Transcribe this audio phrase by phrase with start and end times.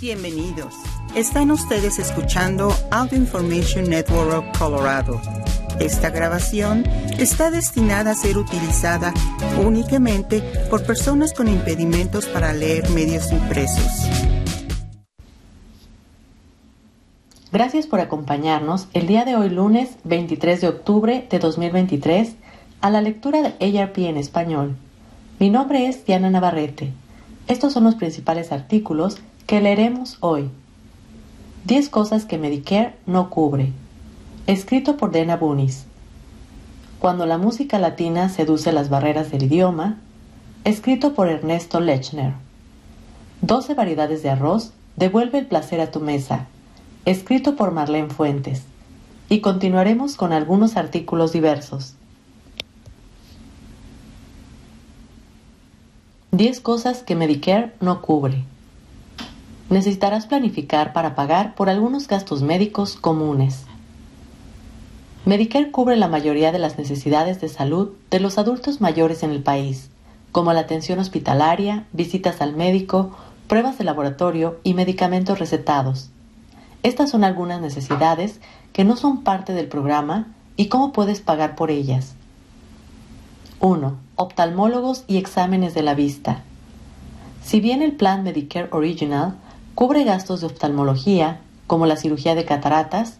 [0.00, 0.74] Bienvenidos.
[1.16, 5.20] Están ustedes escuchando Audio Information Network of Colorado.
[5.80, 6.84] Esta grabación
[7.18, 9.12] está destinada a ser utilizada
[9.60, 10.40] únicamente
[10.70, 14.08] por personas con impedimentos para leer medios impresos.
[17.50, 22.36] Gracias por acompañarnos el día de hoy lunes 23 de octubre de 2023
[22.82, 24.76] a la lectura de ARP en español.
[25.40, 26.92] Mi nombre es Diana Navarrete.
[27.48, 29.18] Estos son los principales artículos
[29.48, 30.50] que leeremos hoy.
[31.64, 33.72] 10 cosas que Medicare no cubre.
[34.46, 35.86] Escrito por Dana Bunis.
[36.98, 39.96] Cuando la música latina seduce las barreras del idioma.
[40.64, 42.34] Escrito por Ernesto Lechner.
[43.40, 44.74] 12 variedades de arroz.
[44.96, 46.46] Devuelve el placer a tu mesa.
[47.06, 48.64] Escrito por Marlene Fuentes.
[49.30, 51.94] Y continuaremos con algunos artículos diversos.
[56.32, 58.44] 10 cosas que Medicare no cubre
[59.70, 63.64] necesitarás planificar para pagar por algunos gastos médicos comunes.
[65.24, 69.42] Medicare cubre la mayoría de las necesidades de salud de los adultos mayores en el
[69.42, 69.90] país,
[70.32, 73.10] como la atención hospitalaria, visitas al médico,
[73.46, 76.10] pruebas de laboratorio y medicamentos recetados.
[76.82, 78.40] Estas son algunas necesidades
[78.72, 82.14] que no son parte del programa y cómo puedes pagar por ellas.
[83.60, 83.96] 1.
[84.16, 86.42] Oftalmólogos y exámenes de la vista.
[87.42, 89.34] Si bien el plan Medicare Original
[89.78, 93.18] Cubre gastos de oftalmología, como la cirugía de cataratas,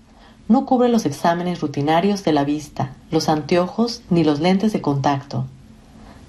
[0.49, 5.45] no cubre los exámenes rutinarios de la vista, los anteojos ni los lentes de contacto.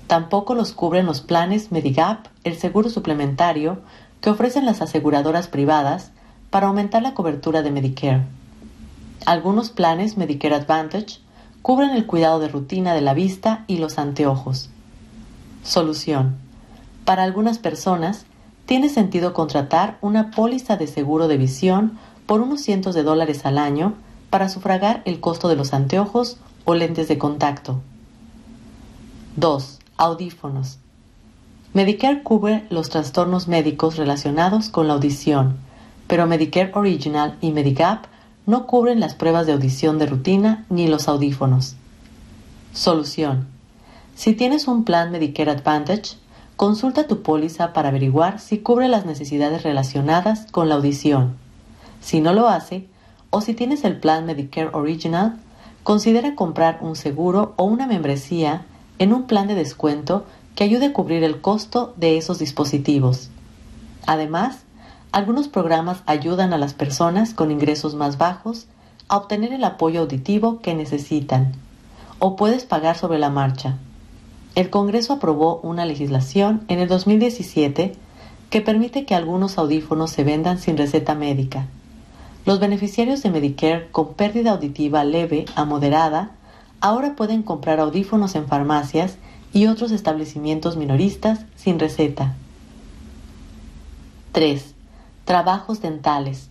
[0.05, 3.79] Tampoco los cubren los planes Medigap, el seguro suplementario
[4.21, 6.11] que ofrecen las aseguradoras privadas
[6.51, 8.21] para aumentar la cobertura de Medicare.
[9.25, 11.21] Algunos planes Medicare Advantage
[11.63, 14.69] cubren el cuidado de rutina de la vista y los anteojos.
[15.63, 16.37] Solución.
[17.03, 18.27] Para algunas personas,
[18.69, 23.57] tiene sentido contratar una póliza de seguro de visión por unos cientos de dólares al
[23.57, 23.95] año
[24.29, 27.81] para sufragar el costo de los anteojos o lentes de contacto.
[29.37, 29.79] 2.
[29.97, 30.77] Audífonos.
[31.73, 35.57] Medicare cubre los trastornos médicos relacionados con la audición,
[36.05, 38.05] pero Medicare Original y Medigap
[38.45, 41.73] no cubren las pruebas de audición de rutina ni los audífonos.
[42.73, 43.47] Solución.
[44.13, 46.17] Si tienes un plan Medicare Advantage,
[46.59, 51.37] Consulta tu póliza para averiguar si cubre las necesidades relacionadas con la audición.
[52.01, 52.85] Si no lo hace,
[53.29, 55.37] o si tienes el plan Medicare Original,
[55.83, 58.65] considera comprar un seguro o una membresía
[58.97, 60.25] en un plan de descuento
[60.55, 63.29] que ayude a cubrir el costo de esos dispositivos.
[64.05, 64.63] Además,
[65.13, 68.67] algunos programas ayudan a las personas con ingresos más bajos
[69.07, 71.53] a obtener el apoyo auditivo que necesitan,
[72.19, 73.77] o puedes pagar sobre la marcha
[74.59, 77.93] el Congreso aprobó una legislación en el 2017
[78.49, 81.67] que permite que algunos audífonos se vendan sin receta médica.
[82.45, 86.31] Los beneficiarios de Medicare con pérdida auditiva leve a moderada
[86.81, 89.15] ahora pueden comprar audífonos en farmacias
[89.53, 92.35] y otros establecimientos minoristas sin receta.
[94.33, 94.75] 3.
[95.23, 96.49] Trabajos dentales.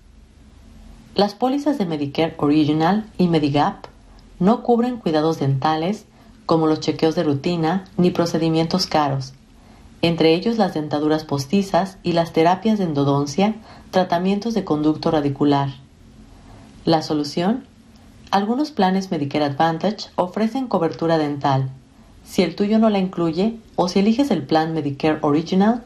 [1.14, 3.84] Las pólizas de Medicare Original y Medigap
[4.38, 6.06] no cubren cuidados dentales
[6.48, 9.34] como los chequeos de rutina ni procedimientos caros,
[10.00, 13.56] entre ellos las dentaduras postizas y las terapias de endodoncia,
[13.90, 15.68] tratamientos de conducto radicular.
[16.86, 17.66] La solución?
[18.30, 21.68] Algunos planes Medicare Advantage ofrecen cobertura dental.
[22.24, 25.84] Si el tuyo no la incluye o si eliges el plan Medicare Original,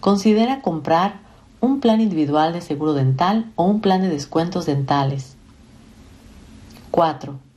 [0.00, 1.20] considera comprar
[1.62, 5.36] un plan individual de seguro dental o un plan de descuentos dentales.
[6.90, 7.51] 4.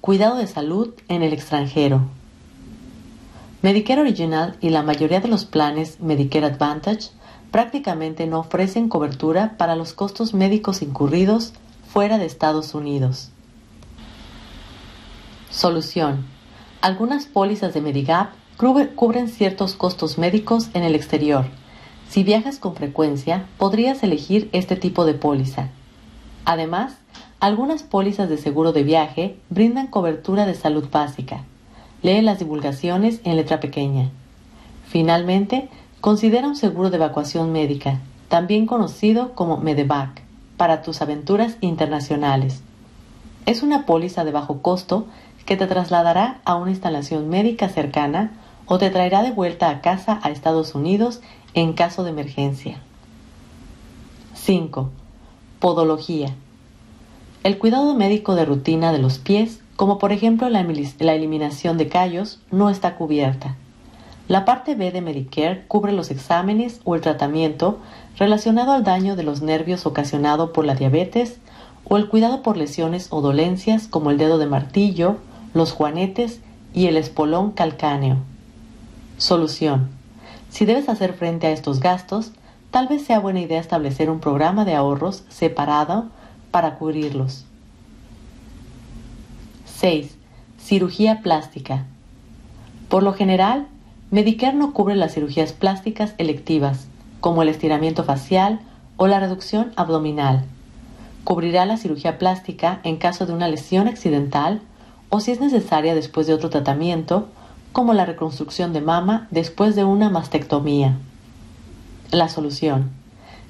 [0.00, 2.02] Cuidado de salud en el extranjero.
[3.62, 7.10] Medicare Original y la mayoría de los planes Medicare Advantage
[7.50, 11.52] prácticamente no ofrecen cobertura para los costos médicos incurridos
[11.88, 13.30] fuera de Estados Unidos.
[15.50, 16.26] Solución.
[16.80, 21.46] Algunas pólizas de Medigap cubren ciertos costos médicos en el exterior.
[22.08, 25.70] Si viajas con frecuencia, podrías elegir este tipo de póliza.
[26.44, 26.94] Además,
[27.40, 31.44] algunas pólizas de seguro de viaje brindan cobertura de salud básica.
[32.02, 34.10] Lee las divulgaciones en letra pequeña.
[34.88, 35.68] Finalmente,
[36.00, 40.22] considera un seguro de evacuación médica, también conocido como Medevac,
[40.56, 42.62] para tus aventuras internacionales.
[43.46, 45.06] Es una póliza de bajo costo
[45.46, 48.32] que te trasladará a una instalación médica cercana
[48.66, 51.20] o te traerá de vuelta a casa a Estados Unidos
[51.54, 52.78] en caso de emergencia.
[54.34, 54.90] 5.
[55.60, 56.34] Podología
[57.44, 62.40] el cuidado médico de rutina de los pies, como por ejemplo la, eliminación de callos,
[62.50, 63.54] no está cubierta.
[64.26, 67.78] La parte B de Medicare cubre los exámenes o el tratamiento
[68.18, 71.38] relacionado al daño de los nervios ocasionado por la diabetes
[71.84, 75.16] o el cuidado por lesiones o dolencias como el dedo de martillo,
[75.54, 76.40] los juanetes
[76.74, 78.16] y el espolón calcáneo.
[79.16, 79.88] Solución.
[80.50, 82.32] Si debes hacer frente a estos gastos,
[82.70, 86.06] tal vez sea buena idea establecer un programa de ahorros separado
[86.50, 87.44] para cubrirlos.
[89.78, 90.16] 6.
[90.58, 91.86] Cirugía plástica.
[92.88, 93.68] Por lo general,
[94.10, 96.88] Medicare no cubre las cirugías plásticas electivas,
[97.20, 98.60] como el estiramiento facial
[98.96, 100.44] o la reducción abdominal.
[101.24, 104.62] Cubrirá la cirugía plástica en caso de una lesión accidental
[105.10, 107.28] o si es necesaria después de otro tratamiento,
[107.72, 110.96] como la reconstrucción de mama después de una mastectomía.
[112.10, 112.90] La solución.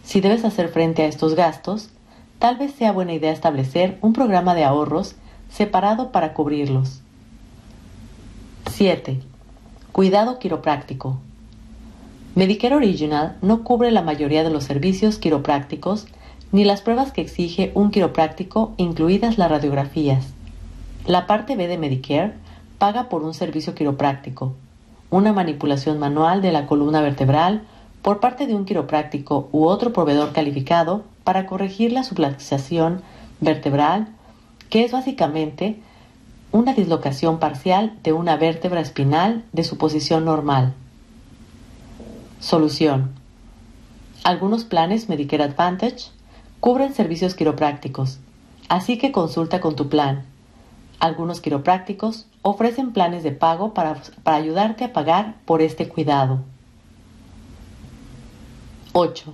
[0.02, 1.90] Si debes hacer frente a estos gastos,
[2.38, 5.16] tal vez sea buena idea establecer un programa de ahorros
[5.50, 7.00] separado para cubrirlos.
[8.70, 9.20] 7.
[9.92, 11.18] Cuidado quiropráctico.
[12.34, 16.06] Medicare Original no cubre la mayoría de los servicios quiroprácticos
[16.52, 20.26] ni las pruebas que exige un quiropráctico, incluidas las radiografías.
[21.06, 22.34] La parte B de Medicare
[22.78, 24.54] paga por un servicio quiropráctico,
[25.10, 27.62] una manipulación manual de la columna vertebral
[28.02, 33.02] por parte de un quiropráctico u otro proveedor calificado para corregir la subluxación
[33.40, 34.08] vertebral,
[34.70, 35.80] que es básicamente
[36.52, 40.74] una dislocación parcial de una vértebra espinal de su posición normal.
[42.40, 43.10] Solución.
[44.24, 46.10] Algunos planes Medicare Advantage
[46.60, 48.18] cubren servicios quiroprácticos,
[48.68, 50.24] así que consulta con tu plan.
[51.00, 56.40] Algunos quiroprácticos ofrecen planes de pago para, para ayudarte a pagar por este cuidado.
[59.00, 59.32] 8.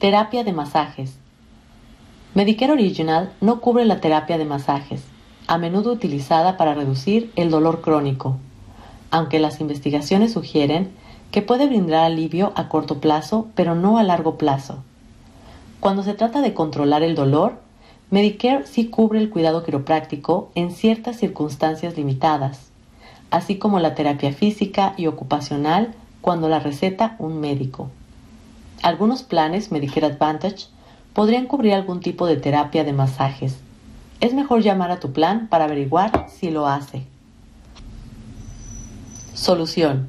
[0.00, 1.14] Terapia de masajes.
[2.34, 5.04] Medicare Original no cubre la terapia de masajes
[5.46, 8.36] a menudo utilizada para reducir el dolor crónico,
[9.12, 10.90] aunque las investigaciones sugieren
[11.30, 14.82] que puede brindar alivio a corto plazo, pero no a largo plazo.
[15.78, 17.60] Cuando se trata de controlar el dolor,
[18.10, 22.72] Medicare sí cubre el cuidado quiropráctico en ciertas circunstancias limitadas,
[23.30, 27.88] así como la terapia física y ocupacional cuando la receta un médico.
[28.82, 30.66] Algunos planes Medicare Advantage
[31.12, 33.56] podrían cubrir algún tipo de terapia de masajes,
[34.20, 37.02] es mejor llamar a tu plan para averiguar si lo hace.
[39.34, 40.08] Solución.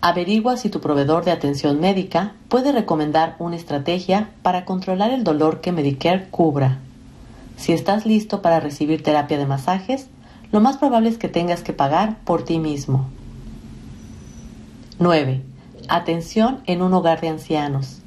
[0.00, 5.60] Averigua si tu proveedor de atención médica puede recomendar una estrategia para controlar el dolor
[5.60, 6.78] que Medicare cubra.
[7.56, 10.08] Si estás listo para recibir terapia de masajes,
[10.52, 13.08] lo más probable es que tengas que pagar por ti mismo.
[15.00, 15.47] 9.
[15.90, 18.02] Atención en un hogar de ancianos.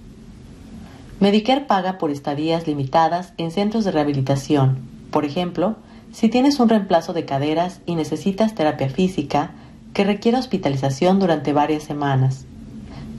[1.20, 4.78] Medicare paga por estadías limitadas en centros de rehabilitación,
[5.10, 5.78] por ejemplo,
[6.12, 9.54] si tienes un reemplazo de caderas y necesitas terapia física
[9.96, 12.46] que requiere hospitalización durante varias semanas.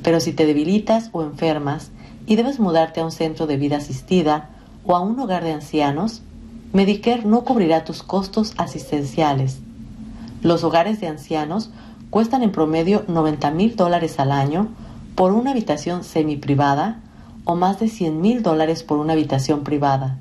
[0.05, 1.91] Pero si te debilitas o enfermas
[2.27, 4.51] y debes mudarte a un centro de vida asistida
[4.85, 6.23] o a un hogar de ancianos,
[6.73, 9.59] Medicare no cubrirá tus costos asistenciales.
[10.41, 11.71] Los hogares de ancianos
[12.13, 14.69] cuestan en promedio 90 mil dólares al año
[15.15, 17.01] por una habitación semi-privada
[17.47, 20.19] o más de 100 mil dólares por una habitación privada.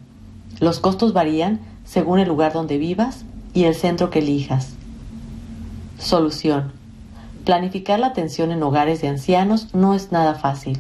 [0.62, 4.70] Los costos varían según el lugar donde vivas y el centro que elijas.
[6.00, 6.72] Solución.
[7.44, 10.80] Planificar la atención en hogares de ancianos no es nada fácil,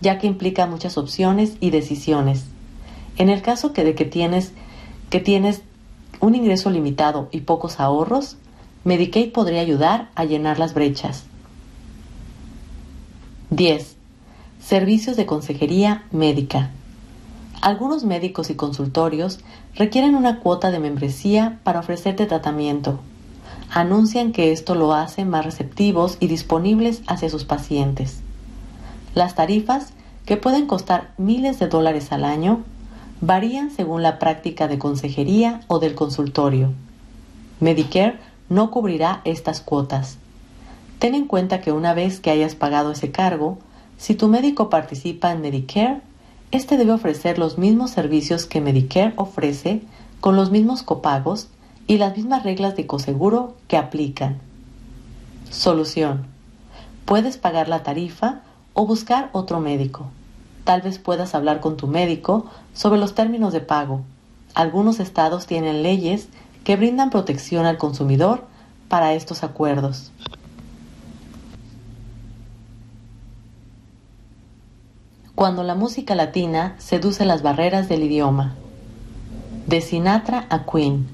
[0.00, 2.44] ya que implica muchas opciones y decisiones.
[3.16, 4.52] En el caso que de que tienes,
[5.10, 5.62] que tienes
[6.20, 8.36] un ingreso limitado y pocos ahorros,
[8.84, 11.22] Medicaid podría ayudar a llenar las brechas.
[13.50, 13.94] 10.
[14.60, 16.70] Servicios de consejería médica.
[17.60, 19.38] Algunos médicos y consultorios
[19.76, 22.98] requieren una cuota de membresía para ofrecerte tratamiento.
[23.70, 28.18] Anuncian que esto lo hace más receptivos y disponibles hacia sus pacientes.
[29.14, 29.92] Las tarifas,
[30.26, 32.64] que pueden costar miles de dólares al año,
[33.20, 36.72] varían según la práctica de consejería o del consultorio.
[37.60, 38.18] Medicare
[38.52, 40.18] no cubrirá estas cuotas.
[40.98, 43.58] Ten en cuenta que una vez que hayas pagado ese cargo,
[43.96, 46.02] si tu médico participa en Medicare,
[46.50, 49.82] este debe ofrecer los mismos servicios que Medicare ofrece
[50.20, 51.48] con los mismos copagos
[51.86, 54.38] y las mismas reglas de coseguro que aplican.
[55.50, 56.26] Solución.
[57.06, 58.42] Puedes pagar la tarifa
[58.74, 60.06] o buscar otro médico.
[60.64, 64.02] Tal vez puedas hablar con tu médico sobre los términos de pago.
[64.54, 66.28] Algunos estados tienen leyes
[66.64, 68.44] que brindan protección al consumidor
[68.88, 70.12] para estos acuerdos.
[75.42, 78.54] cuando la música latina seduce las barreras del idioma.
[79.66, 81.08] De Sinatra a Queen,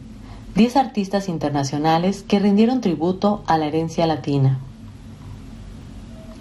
[0.55, 4.59] 10 artistas internacionales que rindieron tributo a la herencia latina.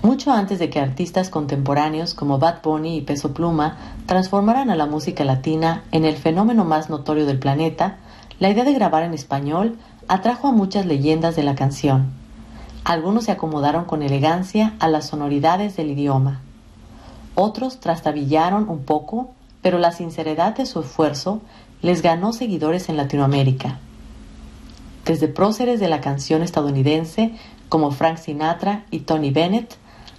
[0.01, 4.85] Mucho antes de que artistas contemporáneos como Bad Bunny y Peso Pluma transformaran a la
[4.85, 7.99] música latina en el fenómeno más notorio del planeta,
[8.39, 9.77] la idea de grabar en español
[10.07, 12.11] atrajo a muchas leyendas de la canción.
[12.83, 16.41] Algunos se acomodaron con elegancia a las sonoridades del idioma.
[17.35, 21.41] Otros trastabillaron un poco, pero la sinceridad de su esfuerzo
[21.81, 23.79] les ganó seguidores en Latinoamérica.
[25.05, 27.33] Desde próceres de la canción estadounidense
[27.69, 29.75] como Frank Sinatra y Tony Bennett,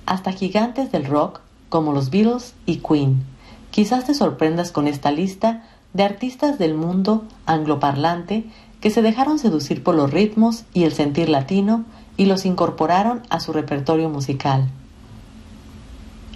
[0.07, 3.25] hasta gigantes del rock como los Beatles y Queen.
[3.71, 5.63] Quizás te sorprendas con esta lista
[5.99, 8.45] de artistas del mundo angloparlante
[8.81, 11.85] que se dejaron seducir por los ritmos y el sentir latino
[12.17, 14.69] y los incorporaron a su repertorio musical.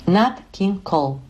[0.05, 1.21] Nat King Cole,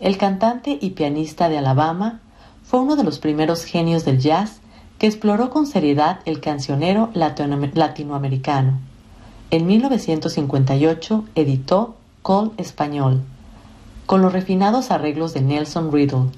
[0.00, 2.18] el cantante y pianista de Alabama,
[2.64, 4.58] fue uno de los primeros genios del jazz
[4.98, 8.80] que exploró con seriedad el cancionero latinoamericano.
[9.52, 13.22] En 1958 editó Cole Español,
[14.06, 16.32] con los refinados arreglos de Nelson Riddle.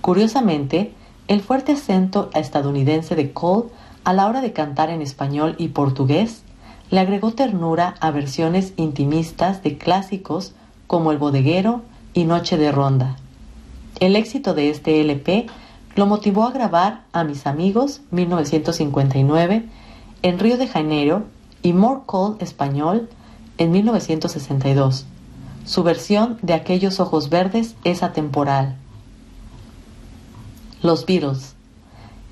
[0.00, 0.94] Curiosamente,
[1.28, 3.68] el fuerte acento estadounidense de Cole
[4.04, 6.42] a la hora de cantar en español y portugués
[6.90, 10.54] le agregó ternura a versiones intimistas de clásicos
[10.86, 11.82] como El Bodeguero
[12.14, 13.16] y Noche de Ronda.
[14.00, 15.46] El éxito de este LP
[15.94, 19.64] lo motivó a grabar A mis amigos 1959
[20.22, 21.24] en Río de Janeiro
[21.62, 23.08] y More Call español
[23.58, 25.06] en 1962.
[25.64, 28.79] Su versión de Aquellos ojos verdes es atemporal.
[30.82, 31.56] Los Beatles.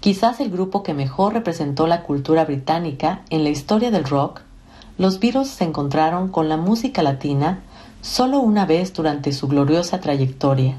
[0.01, 4.41] Quizás el grupo que mejor representó la cultura británica en la historia del rock,
[4.97, 7.61] los Beatles se encontraron con la música latina
[8.01, 10.79] solo una vez durante su gloriosa trayectoria.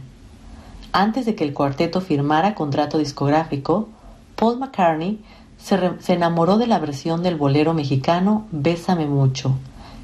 [0.93, 3.87] Antes de que el cuarteto firmara contrato discográfico,
[4.35, 5.23] Paul McCartney
[5.59, 5.77] se,
[6.11, 9.53] enamoró de la versión del bolero mexicano Bésame mucho,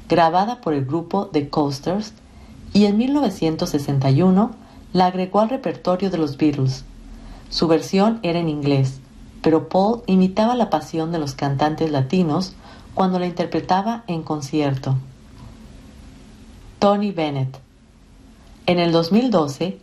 [0.08, 2.12] grabada por el grupo The Coasters,
[2.72, 4.52] y en 1961
[4.92, 6.84] la agregó al repertorio de los Beatles.
[7.48, 9.00] Su versión era en inglés,
[9.42, 12.54] pero Paul imitaba la pasión de los cantantes latinos
[12.94, 14.96] cuando la interpretaba en concierto.
[16.78, 17.58] Tony Bennett.
[18.66, 19.78] En el 2012,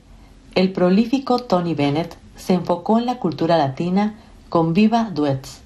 [0.56, 4.16] el prolífico Tony Bennett se enfocó en la cultura latina
[4.50, 5.62] con Viva Duets,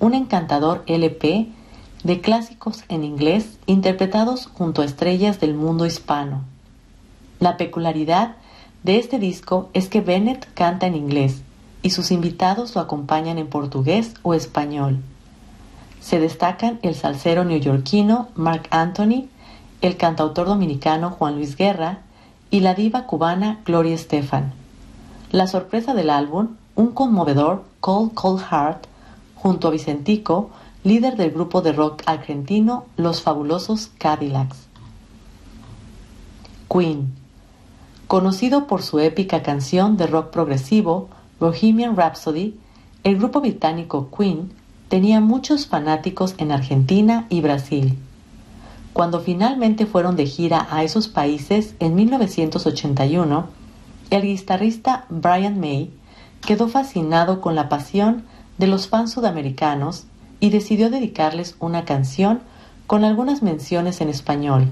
[0.00, 1.48] un encantador LP
[2.04, 6.44] de clásicos en inglés interpretados junto a estrellas del mundo hispano.
[7.40, 8.36] La peculiaridad
[8.82, 11.42] de este disco es que Bennett canta en inglés
[11.82, 14.98] y sus invitados lo acompañan en portugués o español.
[16.00, 19.28] Se destacan el salsero neoyorquino Mark Anthony,
[19.80, 22.00] el cantautor dominicano Juan Luis Guerra
[22.50, 24.52] y la diva cubana Gloria Estefan.
[25.30, 28.86] La sorpresa del álbum, un conmovedor Cold Cold Heart,
[29.36, 30.50] junto a Vicentico,
[30.84, 34.66] líder del grupo de rock argentino Los Fabulosos Cadillacs.
[36.68, 37.21] Queen.
[38.12, 41.08] Conocido por su épica canción de rock progresivo,
[41.40, 42.58] Bohemian Rhapsody,
[43.04, 44.52] el grupo británico Queen
[44.90, 47.98] tenía muchos fanáticos en Argentina y Brasil.
[48.92, 53.46] Cuando finalmente fueron de gira a esos países en 1981,
[54.10, 55.90] el guitarrista Brian May
[56.46, 58.24] quedó fascinado con la pasión
[58.58, 60.04] de los fans sudamericanos
[60.38, 62.40] y decidió dedicarles una canción
[62.86, 64.66] con algunas menciones en español.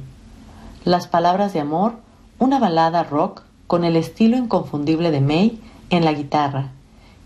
[0.84, 2.09] Las palabras de amor,
[2.40, 6.70] una balada rock con el estilo inconfundible de May en la guitarra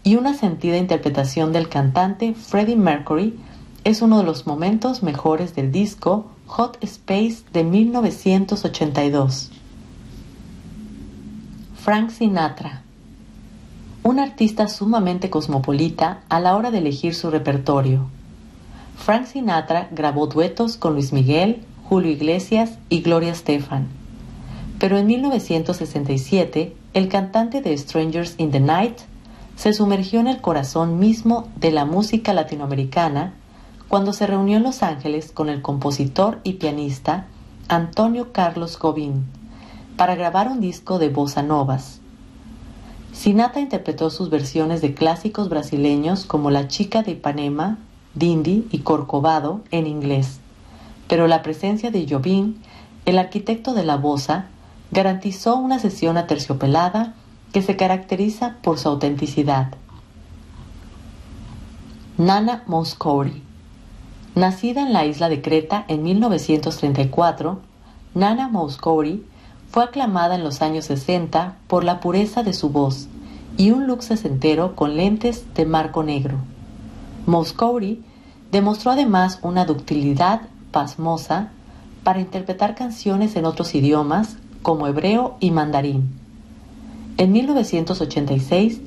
[0.02, 3.38] y una sentida interpretación del cantante Freddie Mercury
[3.84, 9.52] es uno de los momentos mejores del disco Hot Space de 1982.
[11.76, 12.82] Frank Sinatra.
[14.02, 18.08] Un artista sumamente cosmopolita a la hora de elegir su repertorio.
[18.96, 24.03] Frank Sinatra grabó duetos con Luis Miguel, Julio Iglesias y Gloria Estefan.
[24.78, 28.98] Pero en 1967, el cantante de Strangers in the Night
[29.56, 33.34] se sumergió en el corazón mismo de la música latinoamericana
[33.88, 37.26] cuando se reunió en Los Ángeles con el compositor y pianista
[37.68, 39.24] Antonio Carlos Gobín
[39.96, 42.00] para grabar un disco de bossa novas.
[43.12, 47.78] Sinatra interpretó sus versiones de clásicos brasileños como La chica de Ipanema,
[48.14, 50.40] Dindi y Corcovado en inglés,
[51.08, 52.56] pero la presencia de Jobim,
[53.06, 54.46] el arquitecto de la bossa,
[54.90, 57.14] garantizó una sesión aterciopelada
[57.52, 59.74] que se caracteriza por su autenticidad.
[62.18, 63.42] Nana Mouskouri
[64.34, 67.60] Nacida en la isla de Creta en 1934,
[68.14, 69.24] Nana Mouskouri
[69.70, 73.06] fue aclamada en los años 60 por la pureza de su voz
[73.56, 76.38] y un look sesentero con lentes de marco negro.
[77.26, 78.02] Mouskouri
[78.50, 81.50] demostró además una ductilidad pasmosa
[82.02, 86.10] para interpretar canciones en otros idiomas como hebreo y mandarín.
[87.18, 88.80] En 1986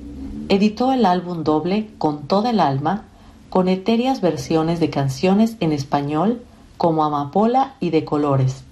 [0.49, 3.03] editó el álbum doble Con toda el alma,
[3.49, 6.41] con etéreas versiones de canciones en español
[6.77, 8.63] como Amapola y de Colores.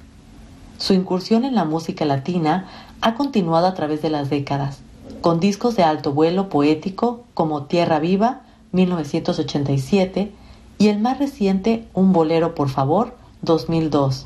[0.80, 2.68] Su incursión en la música latina
[3.02, 4.80] ha continuado a través de las décadas,
[5.22, 10.32] con discos de alto vuelo poético como Tierra Viva, 1987,
[10.80, 14.26] y el más reciente Un Bolero por Favor, 2002.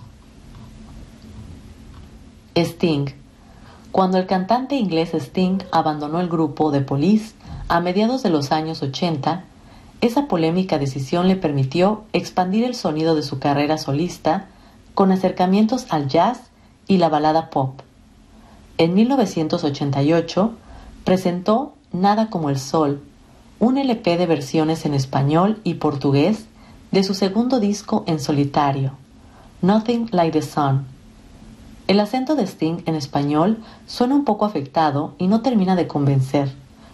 [2.59, 3.07] Sting.
[3.91, 7.33] Cuando el cantante inglés Sting abandonó el grupo de Police
[7.67, 9.43] a mediados de los años 80,
[10.01, 14.47] esa polémica decisión le permitió expandir el sonido de su carrera solista
[14.93, 16.49] con acercamientos al jazz
[16.87, 17.81] y la balada pop.
[18.77, 20.53] En 1988
[21.03, 23.01] presentó Nada como el Sol,
[23.59, 26.45] un LP de versiones en español y portugués
[26.91, 28.93] de su segundo disco en solitario,
[29.61, 30.98] Nothing Like the Sun.
[31.89, 36.53] El acento de Sting en español suena un poco afectado y no termina de convencer,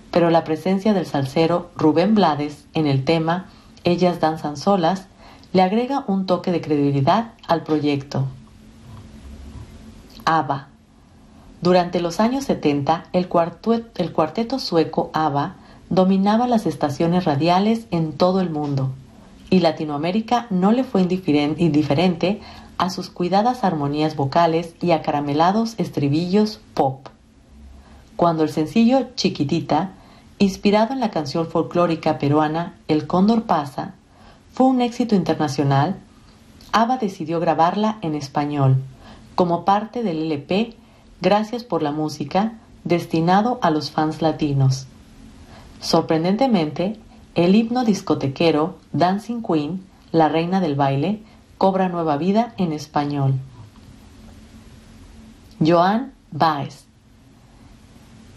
[0.09, 3.47] pero la presencia del salsero Rubén Blades en el tema
[3.83, 5.07] Ellas danzan solas
[5.51, 8.23] le agrega un toque de credibilidad al proyecto.
[10.23, 10.69] ABBA.
[11.61, 15.55] Durante los años 70, el, cuarteto sueco ABBA
[15.89, 18.93] dominaba las estaciones radiales en todo el mundo
[19.49, 22.39] y Latinoamérica no le fue indiferente
[22.77, 27.08] a sus cuidadas armonías vocales y acaramelados estribillos pop.
[28.15, 29.91] Cuando el sencillo Chiquitita,
[30.39, 33.96] inspirado en la canción folclórica peruana El Cóndor pasa,
[34.53, 35.98] fue un éxito internacional,
[36.72, 38.77] ABBA decidió grabarla en español,
[39.36, 40.75] como parte del LP
[41.22, 42.53] Gracias por la música,
[42.84, 44.86] destinado a los fans latinos.
[45.79, 47.00] Sorprendentemente,
[47.36, 51.24] el himno discotequero Dancing Queen, la reina del baile,
[51.65, 53.39] cobra nueva vida en español.
[55.60, 56.86] Joan Baez.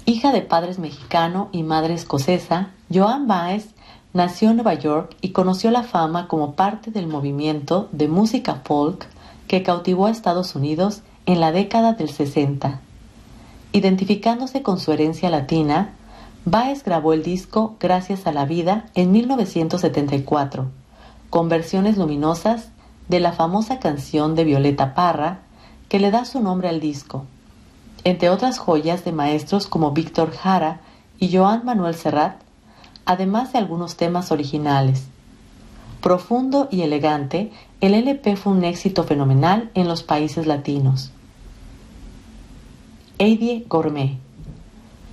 [0.06, 3.74] Hija de padres mexicano y madre escocesa, Joan Baez
[4.14, 9.06] nació en Nueva York y conoció la fama como parte del movimiento de música folk
[9.46, 12.80] que cautivó a Estados Unidos en la década del 60.
[13.72, 15.90] Identificándose con su herencia latina,
[16.46, 20.70] Baez grabó el disco Gracias a la Vida en 1974,
[21.28, 22.70] con versiones luminosas
[23.08, 25.40] de la famosa canción de Violeta Parra
[25.88, 27.24] que le da su nombre al disco,
[28.04, 30.80] entre otras joyas de maestros como Víctor Jara
[31.18, 32.40] y Joan Manuel Serrat,
[33.04, 35.06] además de algunos temas originales.
[36.02, 41.10] Profundo y elegante, el LP fue un éxito fenomenal en los países latinos.
[43.18, 44.18] Eddie Gourmet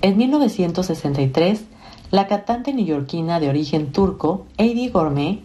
[0.06, 1.64] en 1963,
[2.12, 5.40] la cantante neoyorquina de origen turco, Eddie Gourmet,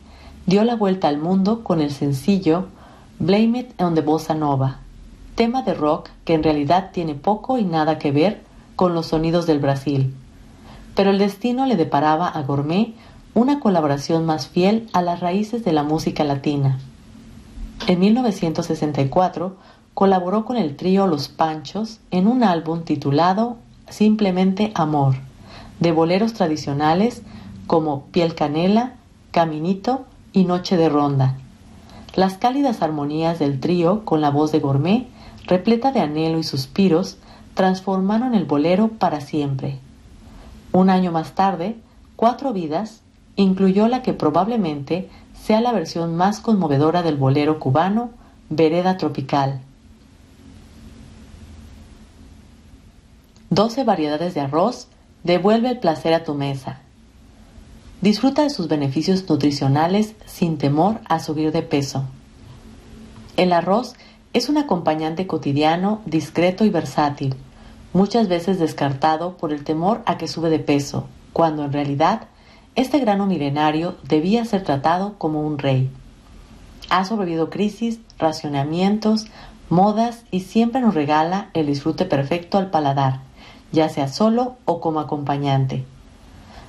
[0.46, 2.66] dio la vuelta al mundo con el sencillo
[3.18, 4.78] Blame It on the Bossa Nova,
[5.34, 8.42] tema de rock que en realidad tiene poco y nada que ver
[8.76, 10.14] con los sonidos del Brasil.
[10.94, 12.94] Pero el destino le deparaba a Gourmet
[13.34, 16.78] una colaboración más fiel a las raíces de la música latina.
[17.86, 19.56] En 1964
[19.94, 25.16] colaboró con el trío Los Panchos en un álbum titulado simplemente amor,
[25.78, 27.22] de boleros tradicionales
[27.66, 28.94] como Piel Canela,
[29.30, 31.36] Caminito y Noche de Ronda.
[32.14, 35.06] Las cálidas armonías del trío con la voz de Gourmet,
[35.46, 37.18] repleta de anhelo y suspiros,
[37.54, 39.78] transformaron el bolero para siempre.
[40.72, 41.76] Un año más tarde,
[42.16, 43.00] Cuatro Vidas
[43.36, 48.10] incluyó la que probablemente sea la versión más conmovedora del bolero cubano,
[48.50, 49.60] Vereda Tropical.
[53.50, 54.88] 12 variedades de arroz,
[55.24, 56.80] devuelve el placer a tu mesa.
[58.00, 62.04] Disfruta de sus beneficios nutricionales sin temor a subir de peso.
[63.36, 63.94] El arroz
[64.32, 67.34] es un acompañante cotidiano, discreto y versátil,
[67.92, 72.28] muchas veces descartado por el temor a que sube de peso, cuando en realidad
[72.74, 75.90] este grano milenario debía ser tratado como un rey.
[76.88, 79.26] Ha sobrevivido crisis, racionamientos,
[79.68, 83.20] modas y siempre nos regala el disfrute perfecto al paladar
[83.72, 85.84] ya sea solo o como acompañante.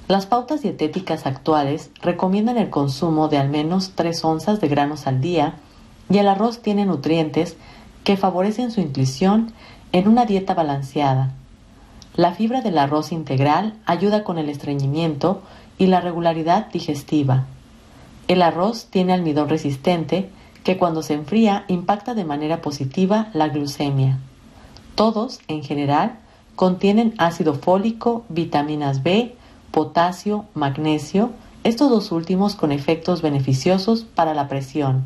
[0.08, 5.22] Las pautas dietéticas actuales recomiendan el consumo de al menos 3 onzas de granos al
[5.22, 5.56] día
[6.10, 7.56] y el arroz tiene nutrientes
[8.04, 9.54] que favorecen su inclusión
[9.92, 11.32] en una dieta balanceada.
[12.16, 15.42] La fibra del arroz integral ayuda con el estreñimiento
[15.78, 17.46] y la regularidad digestiva.
[18.28, 20.30] El arroz tiene almidón resistente
[20.64, 24.20] que cuando se enfría impacta de manera positiva la glucemia.
[24.96, 26.20] Todos, en general,
[26.62, 29.36] Contienen ácido fólico, vitaminas B,
[29.72, 31.32] potasio, magnesio,
[31.64, 35.06] estos dos últimos con efectos beneficiosos para la presión,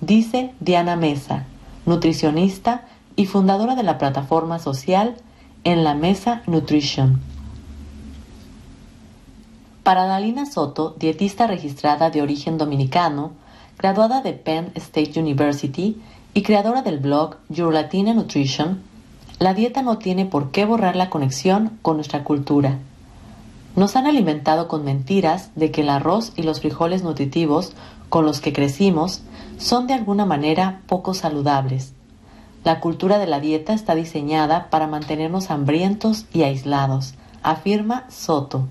[0.00, 1.44] dice Diana Mesa,
[1.86, 5.16] nutricionista y fundadora de la plataforma social
[5.64, 7.20] En la Mesa Nutrition.
[9.82, 13.32] Para Dalina Soto, dietista registrada de origen dominicano,
[13.78, 16.00] graduada de Penn State University
[16.34, 18.82] y creadora del blog Your Latina Nutrition,
[19.38, 22.78] la dieta no tiene por qué borrar la conexión con nuestra cultura.
[23.76, 27.72] Nos han alimentado con mentiras de que el arroz y los frijoles nutritivos
[28.08, 29.22] con los que crecimos
[29.58, 31.92] son de alguna manera poco saludables.
[32.64, 38.66] La cultura de la dieta está diseñada para mantenernos hambrientos y aislados, afirma Soto.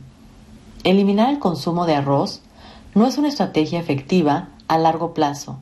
[0.83, 2.41] Eliminar el consumo de arroz
[2.95, 5.59] no es una estrategia efectiva a largo plazo,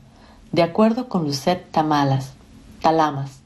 [0.52, 2.32] de acuerdo con Lucette Tamalas,
[2.80, 3.40] Talamas,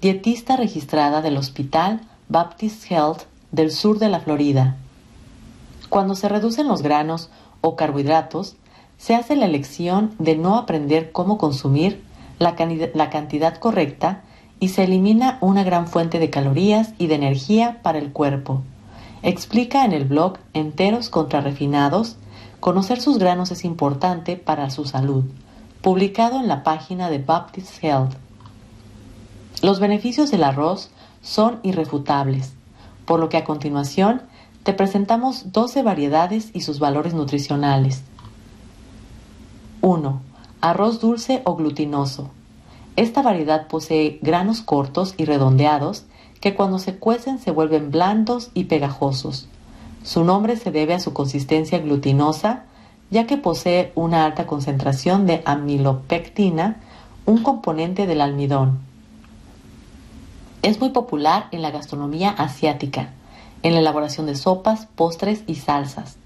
[0.00, 4.76] dietista registrada del Hospital Baptist Health del sur de la Florida.
[5.94, 7.30] Cuando se reducen los granos
[7.60, 8.56] o carbohidratos,
[8.98, 12.02] se hace la elección de no aprender cómo consumir
[12.40, 12.56] la,
[12.94, 14.24] la, cantidad correcta
[14.58, 18.62] y se elimina una gran fuente de calorías y de energía para el cuerpo.
[19.22, 22.16] Explica en el blog Enteros contra Refinados,
[22.58, 25.22] conocer sus granos es importante para su salud,
[25.80, 28.16] publicado en la página de Baptist Health.
[29.62, 30.90] Los beneficios del arroz
[31.22, 32.52] son irrefutables,
[33.06, 34.22] por lo que a continuación
[34.64, 38.02] te presentamos 12 variedades y sus valores nutricionales.
[39.82, 40.20] 1.
[40.62, 42.30] Arroz dulce o glutinoso.
[42.96, 46.04] Esta variedad posee granos cortos y redondeados
[46.40, 49.48] que cuando se cuecen se vuelven blandos y pegajosos.
[50.02, 52.64] Su nombre se debe a su consistencia glutinosa,
[53.10, 56.80] ya que posee una alta concentración de amilopectina,
[57.26, 58.78] un componente del almidón.
[60.62, 63.10] Es muy popular en la gastronomía asiática,
[63.64, 66.16] en la elaboración de sopas, postres y salsas.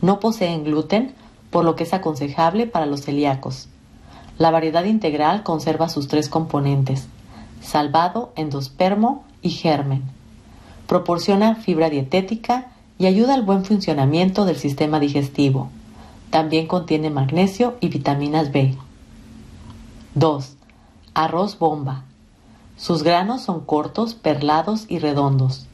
[0.00, 1.12] No poseen gluten,
[1.50, 3.68] por lo que es aconsejable para los celíacos.
[4.38, 7.08] La variedad integral conserva sus tres componentes,
[7.60, 10.04] salvado, endospermo y germen.
[10.86, 15.70] Proporciona fibra dietética y ayuda al buen funcionamiento del sistema digestivo.
[16.30, 18.76] También contiene magnesio y vitaminas B.
[20.14, 20.54] 2.
[21.14, 22.04] Arroz bomba.
[22.76, 25.67] Sus granos son cortos, perlados y redondos.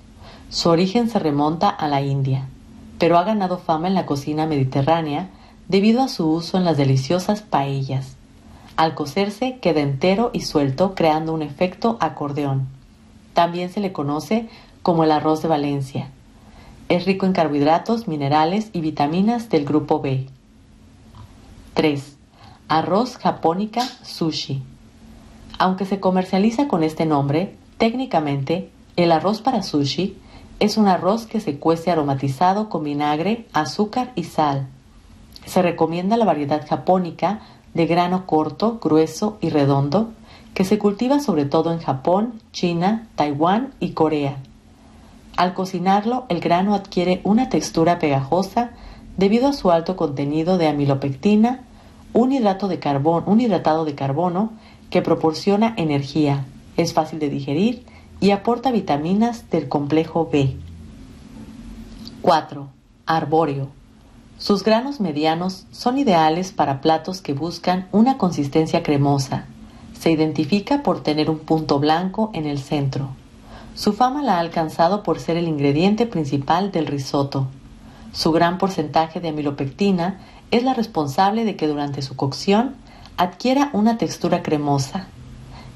[0.49, 2.47] Su origen se remonta a la India,
[2.99, 5.29] pero ha ganado fama en la cocina mediterránea
[5.69, 8.17] debido a su uso en las deliciosas paellas.
[8.77, 12.67] Al cocerse queda entero y suelto creando un efecto acordeón.
[13.33, 14.49] También se le conoce
[14.83, 16.11] como el arroz de Valencia.
[16.89, 20.27] Es rico en carbohidratos, minerales y vitaminas del grupo B.
[21.75, 22.17] 3.
[22.69, 24.63] Arroz japónica sushi.
[25.59, 30.17] Aunque se comercializa con este nombre, técnicamente el arroz para sushi
[30.65, 34.67] es un arroz que se cuece aromatizado con vinagre, azúcar y sal.
[35.45, 37.41] Se recomienda la variedad japónica
[37.75, 40.13] de grano corto, grueso y redondo,
[40.55, 44.39] que se cultiva sobre todo en Japón, China, Taiwán y Corea.
[45.37, 48.71] Al cocinarlo, el grano adquiere una textura pegajosa
[49.19, 51.61] debido a su alto contenido de amilopectina,
[52.15, 52.81] un, hidrato de
[53.27, 54.53] un hidratado de carbono
[54.89, 56.47] que proporciona energía,
[56.79, 57.85] es fácil de digerir
[58.21, 60.57] y aporta vitaminas del complejo B.
[62.23, 62.69] 4.
[63.07, 63.69] Arbóreo.
[64.39, 69.47] Sus granos medianos son ideales para platos que buscan una consistencia cremosa.
[69.99, 73.11] Se identifica por tener un punto blanco en el centro.
[73.75, 77.49] Su fama la ha alcanzado por ser el ingrediente principal del risotto.
[78.13, 82.77] Su gran porcentaje de amilopectina es la responsable de que durante su cocción
[83.17, 85.07] adquiera una textura cremosa.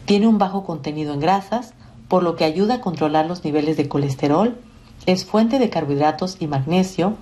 [0.05, 1.75] Tiene un bajo contenido en grasas
[2.09, 4.59] por lo que ayuda a controlar los niveles de colesterol,
[5.07, 7.15] es fuente de carbohidratos y magnesio,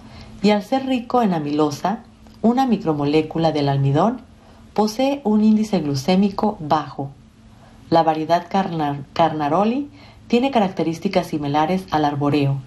[0.42, 2.04] y al ser rico en amilosa,
[2.42, 4.20] una micromolécula del almidón,
[4.74, 7.10] posee un índice glucémico bajo.
[7.90, 8.46] La variedad
[9.12, 9.90] Carnaroli
[10.28, 12.58] tiene características similares al arboreo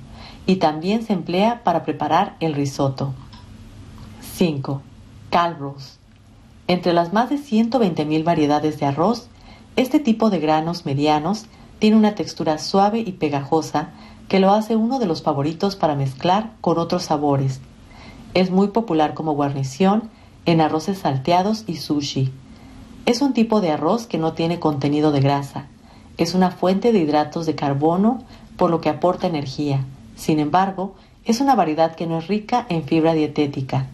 [0.45, 3.13] y también se emplea para preparar el risotto.
[4.21, 4.81] 5.
[5.29, 5.99] Calbros.
[6.67, 9.27] Entre las más de 120.000 variedades de arroz,
[9.75, 11.45] este tipo de granos medianos
[11.79, 13.89] tiene una textura suave y pegajosa
[14.27, 17.61] que lo hace uno de los favoritos para mezclar con otros sabores.
[18.33, 20.09] Es muy popular como guarnición
[20.45, 22.31] en arroces salteados y sushi.
[23.05, 25.65] Es un tipo de arroz que no tiene contenido de grasa.
[26.17, 28.19] Es una fuente de hidratos de carbono,
[28.55, 29.85] por lo que aporta energía.
[30.15, 30.93] Sin embargo,
[31.25, 33.87] es una variedad que no es rica en fibra dietética.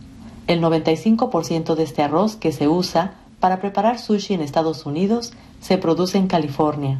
[0.48, 5.78] El 95% de este arroz que se usa para preparar sushi en Estados Unidos se
[5.78, 7.00] produce en California.